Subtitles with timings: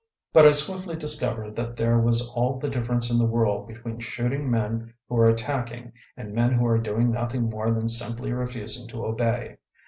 [0.33, 4.49] But I swiftly discovered that there was all the difference in the world between shooting
[4.49, 9.05] men who are attacking and men who are doing nothing more than simply refusing to
[9.05, 9.57] obey.